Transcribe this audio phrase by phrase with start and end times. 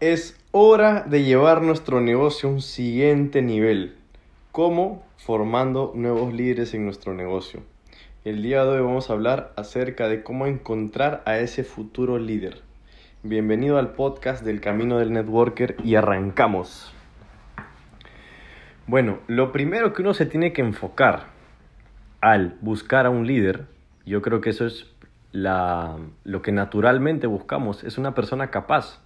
[0.00, 3.96] Es hora de llevar nuestro negocio a un siguiente nivel.
[4.50, 5.02] ¿Cómo?
[5.18, 7.60] Formando nuevos líderes en nuestro negocio.
[8.24, 12.62] El día de hoy vamos a hablar acerca de cómo encontrar a ese futuro líder.
[13.22, 16.95] Bienvenido al podcast del Camino del Networker y arrancamos.
[18.86, 21.26] Bueno, lo primero que uno se tiene que enfocar
[22.20, 23.66] al buscar a un líder,
[24.04, 24.92] yo creo que eso es
[25.32, 29.00] la, lo que naturalmente buscamos, es una persona capaz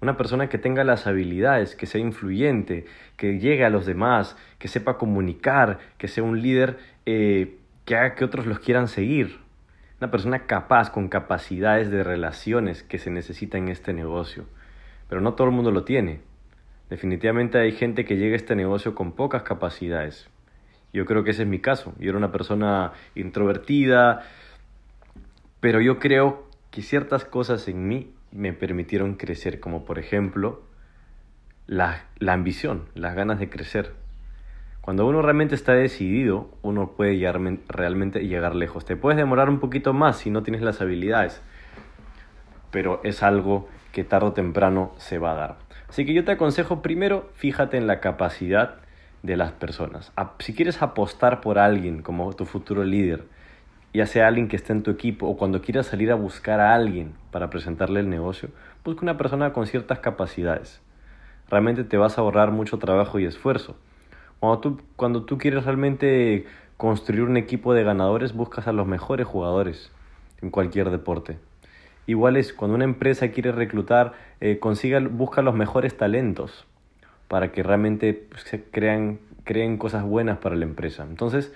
[0.00, 2.84] una persona que tenga las habilidades, que sea influyente,
[3.16, 8.14] que llegue a los demás, que sepa comunicar, que sea un líder eh, que haga
[8.14, 9.38] que otros los quieran seguir.
[10.00, 14.44] Una persona capaz, con capacidades de relaciones que se necesita en este negocio.
[15.08, 16.20] Pero no todo el mundo lo tiene.
[16.88, 20.28] Definitivamente hay gente que llega a este negocio con pocas capacidades.
[20.92, 21.94] Yo creo que ese es mi caso.
[21.98, 24.22] Yo era una persona introvertida,
[25.60, 30.62] pero yo creo que ciertas cosas en mí me permitieron crecer, como por ejemplo
[31.66, 33.92] la, ambición, las ganas de crecer.
[34.80, 38.84] Cuando uno realmente está decidido, uno puede llegar, realmente llegar lejos.
[38.84, 41.42] Te puedes demorar un poquito más si no tienes las habilidades,
[42.70, 45.65] pero es algo que tarde o temprano se va a dar.
[45.88, 48.76] Así que yo te aconsejo primero, fíjate en la capacidad
[49.22, 50.12] de las personas.
[50.40, 53.24] Si quieres apostar por alguien como tu futuro líder,
[53.94, 56.74] ya sea alguien que esté en tu equipo o cuando quieras salir a buscar a
[56.74, 58.50] alguien para presentarle el negocio,
[58.84, 60.80] busca una persona con ciertas capacidades.
[61.48, 63.76] Realmente te vas a ahorrar mucho trabajo y esfuerzo.
[64.40, 66.44] Cuando tú, cuando tú quieres realmente
[66.76, 69.90] construir un equipo de ganadores, buscas a los mejores jugadores
[70.42, 71.38] en cualquier deporte.
[72.06, 76.66] Igual es cuando una empresa quiere reclutar, eh, consiga, busca los mejores talentos
[77.28, 81.04] para que realmente pues, se crean, creen cosas buenas para la empresa.
[81.08, 81.52] Entonces,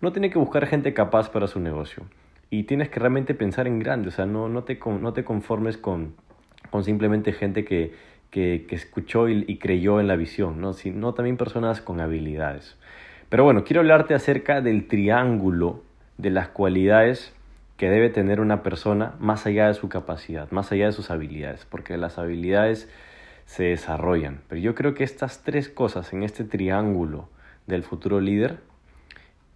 [0.00, 2.04] no tiene que buscar gente capaz para su negocio.
[2.50, 5.76] Y tienes que realmente pensar en grande, o sea, no, no, te, no te conformes
[5.76, 6.14] con,
[6.70, 7.92] con simplemente gente que,
[8.30, 10.72] que, escuchó y, creyó en la visión, ¿no?
[10.72, 12.76] sino también personas con habilidades.
[13.28, 15.82] Pero bueno, quiero hablarte acerca del triángulo
[16.18, 17.34] de las cualidades
[17.80, 21.64] que debe tener una persona más allá de su capacidad, más allá de sus habilidades,
[21.64, 22.90] porque las habilidades
[23.46, 24.42] se desarrollan.
[24.48, 27.30] Pero yo creo que estas tres cosas en este triángulo
[27.66, 28.58] del futuro líder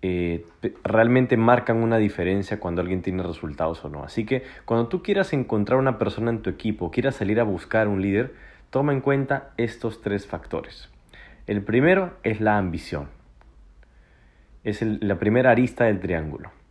[0.00, 0.46] eh,
[0.82, 4.04] realmente marcan una diferencia cuando alguien tiene resultados o no.
[4.04, 7.88] Así que cuando tú quieras encontrar una persona en tu equipo, quieras salir a buscar
[7.88, 8.32] un líder,
[8.70, 10.88] toma en cuenta estos tres factores.
[11.46, 13.10] El primero es la ambición.
[14.62, 16.63] Es la primera arista del triángulo.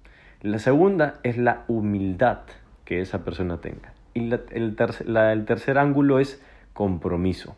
[0.43, 2.41] La segunda es la humildad
[2.85, 3.93] que esa persona tenga.
[4.13, 6.39] Y el tercer ángulo es
[6.73, 7.55] compromiso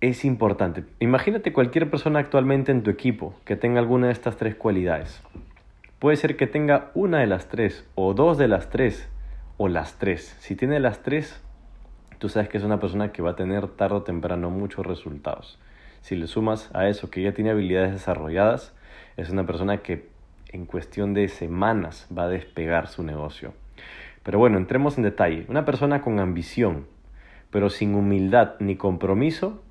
[0.00, 0.84] es importante.
[0.98, 5.22] Imagínate cualquier persona actualmente en tu equipo que tenga alguna de estas tres cualidades.
[5.98, 9.08] Puede ser que tenga una de las tres, o dos de las tres,
[9.58, 10.34] o las tres.
[10.40, 11.42] Si tiene las tres,
[12.18, 15.58] tú sabes que es una persona que va a tener tarde o temprano muchos resultados.
[16.00, 18.72] Si le sumas a eso que ya tiene habilidades desarrolladas,
[19.18, 20.08] es una persona que
[20.52, 23.54] en cuestión de semanas va a despegar su negocio.
[24.22, 25.46] Pero bueno, entremos en detalle.
[25.48, 26.86] Una persona con ambición,
[27.50, 29.62] pero sin humildad ni compromiso,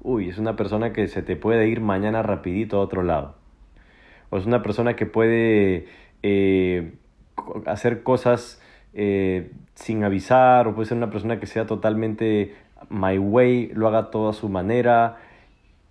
[0.00, 3.36] uy, es una persona que se te puede ir mañana rapidito a otro lado.
[4.30, 5.86] O es una persona que puede
[6.22, 6.94] eh,
[7.66, 8.60] hacer cosas
[8.94, 12.54] eh, sin avisar, o puede ser una persona que sea totalmente
[12.88, 15.18] my way, lo haga todo a su manera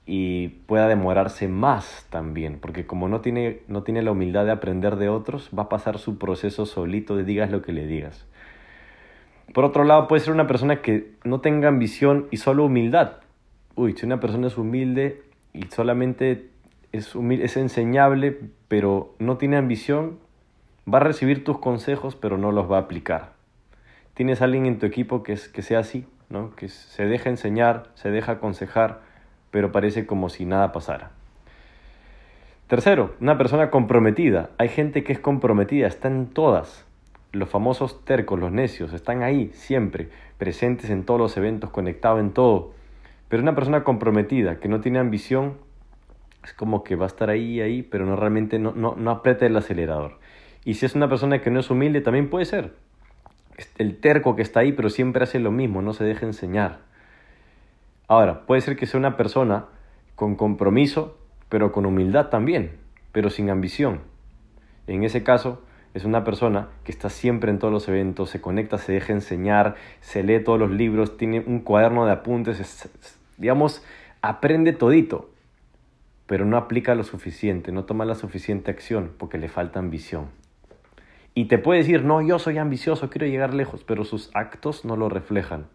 [0.05, 4.95] y pueda demorarse más también, porque como no tiene, no tiene la humildad de aprender
[4.95, 8.25] de otros, va a pasar su proceso solito de digas lo que le digas.
[9.53, 13.17] Por otro lado, puede ser una persona que no tenga ambición y solo humildad,
[13.75, 15.21] uy, si una persona es humilde
[15.53, 16.49] y solamente
[16.91, 20.19] es, es enseñable, pero no tiene ambición,
[20.91, 23.33] va a recibir tus consejos, pero no los va a aplicar.
[24.13, 26.55] Tienes alguien en tu equipo que, es, que sea así, ¿no?
[26.55, 29.01] que se deja enseñar, se deja aconsejar,
[29.51, 31.11] pero parece como si nada pasara.
[32.67, 34.49] Tercero, una persona comprometida.
[34.57, 36.85] Hay gente que es comprometida, están todas.
[37.33, 42.31] Los famosos tercos, los necios, están ahí siempre, presentes en todos los eventos, conectados en
[42.31, 42.71] todo.
[43.27, 45.57] Pero una persona comprometida, que no tiene ambición,
[46.43, 49.45] es como que va a estar ahí, ahí, pero no realmente no, no, no aprieta
[49.45, 50.17] el acelerador.
[50.63, 52.73] Y si es una persona que no es humilde, también puede ser.
[53.77, 56.79] El terco que está ahí, pero siempre hace lo mismo, no se deja enseñar.
[58.11, 59.67] Ahora, puede ser que sea una persona
[60.15, 61.17] con compromiso,
[61.47, 62.71] pero con humildad también,
[63.13, 64.01] pero sin ambición.
[64.85, 65.61] En ese caso,
[65.93, 69.75] es una persona que está siempre en todos los eventos, se conecta, se deja enseñar,
[70.01, 72.89] se lee todos los libros, tiene un cuaderno de apuntes,
[73.37, 73.81] digamos,
[74.21, 75.29] aprende todito.
[76.25, 80.25] pero no aplica lo suficiente, no toma la suficiente acción porque le falta ambición.
[81.33, 84.97] Y te puede decir, no, yo soy ambicioso, quiero llegar lejos, pero sus actos no
[84.97, 85.67] lo reflejan.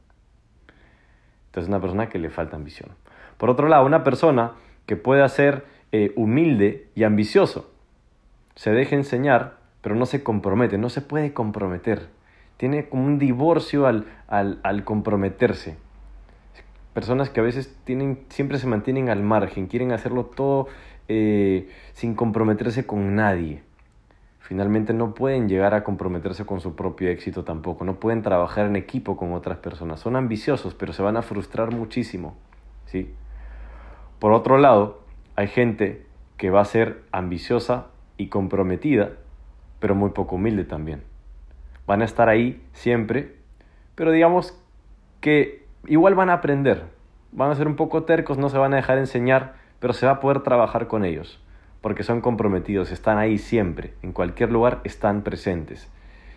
[1.56, 2.90] Entonces es una persona que le falta ambición.
[3.38, 4.52] Por otro lado, una persona
[4.84, 7.70] que pueda ser eh, humilde y ambicioso,
[8.54, 12.08] se deja enseñar, pero no se compromete, no se puede comprometer.
[12.58, 15.78] Tiene como un divorcio al, al, comprometerse.
[16.92, 20.68] Personas que a veces tienen, siempre se mantienen al margen, quieren hacerlo todo
[21.08, 23.62] eh, sin comprometerse con nadie.
[24.46, 28.76] Finalmente no pueden llegar a comprometerse con su propio éxito tampoco, no pueden trabajar en
[28.76, 29.98] equipo con otras personas.
[29.98, 32.36] Son ambiciosos, pero se van a frustrar muchísimo.
[32.84, 33.12] ¿sí?
[34.20, 35.00] Por otro lado,
[35.34, 36.06] hay gente
[36.36, 37.88] que va a ser ambiciosa
[38.18, 39.14] y comprometida,
[39.80, 41.02] pero muy poco humilde también.
[41.84, 43.34] Van a estar ahí siempre,
[43.96, 44.56] pero digamos
[45.20, 46.84] que igual van a aprender.
[47.32, 50.12] Van a ser un poco tercos, no se van a dejar enseñar, pero se va
[50.12, 51.42] a poder trabajar con ellos,
[51.86, 55.86] porque son comprometidos, están ahí siempre, en cualquier lugar están presentes.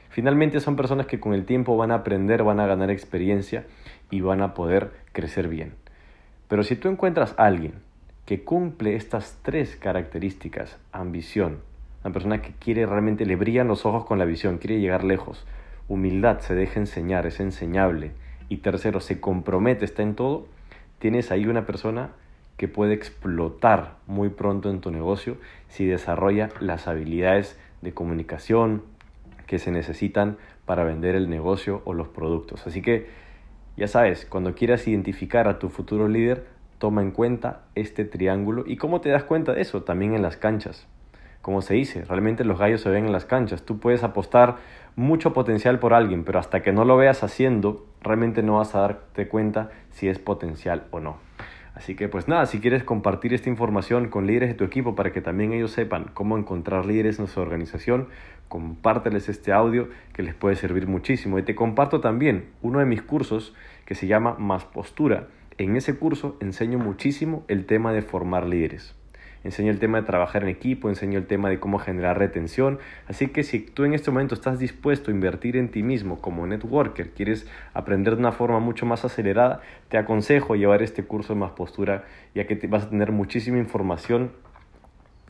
[0.10, 3.66] Finalmente son personas que con el tiempo van a aprender, van a ganar experiencia
[4.12, 5.74] y van a poder crecer bien.
[6.48, 7.74] Pero si tú encuentras a alguien
[8.28, 11.62] que cumple estas tres características, ambición,
[12.04, 15.48] una persona que quiere realmente, le brillan los ojos con la visión, quiere llegar lejos.
[15.88, 18.12] Humildad, se deja enseñar, es enseñable.
[18.50, 20.46] Y tercero, se compromete, está en todo.
[21.00, 22.12] Tienes ahí una persona
[22.60, 25.38] que puede explotar muy pronto en tu negocio
[25.70, 28.84] si desarrolla las habilidades de comunicación
[29.48, 32.68] que se necesitan para vender el negocio o los productos.
[32.68, 33.08] Así que
[33.78, 36.46] ya sabes, cuando quieras identificar a tu futuro líder,
[36.78, 38.64] toma en cuenta este triángulo.
[38.68, 39.82] ¿Y cómo te das cuenta de eso?
[39.82, 40.88] También en las canchas
[41.42, 43.64] como se dice, realmente los gallos se ven en las canchas.
[43.64, 44.58] Tú puedes apostar
[44.96, 48.82] mucho potencial por alguien, pero hasta que no lo veas haciendo, realmente no vas a
[48.82, 51.29] darte cuenta si es potencial o no.
[51.80, 55.14] Así que pues nada, si quieres compartir esta información con líderes de tu equipo para
[55.14, 58.10] que también ellos sepan cómo encontrar líderes en su organización,
[58.50, 61.40] compárteles este audio que les puede servir muchísimo.
[61.40, 63.56] Y te comparto también uno de mis cursos
[63.86, 65.30] que se llama Más Postura.
[65.58, 68.99] En ese curso enseño muchísimo el tema de formar líderes
[69.44, 72.80] enseño el tema de trabajar en equipo, enseño el tema de cómo generar retención.
[73.08, 76.46] Así que si tú en este momento estás dispuesto a invertir en ti mismo como
[76.46, 81.40] networker, quieres aprender de una forma mucho más acelerada, te aconsejo llevar este curso de
[81.40, 82.06] más postura,
[82.36, 84.32] ya que vas a tener muchísima información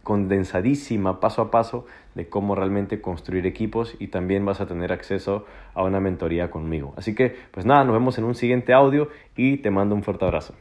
[0.03, 1.85] condensadísima paso a paso
[2.15, 5.45] de cómo realmente construir equipos y también vas a tener acceso
[5.75, 6.95] a una mentoría conmigo.
[6.97, 10.25] Así que, pues nada, nos vemos en un siguiente audio y te mando un fuerte
[10.25, 10.55] abrazo.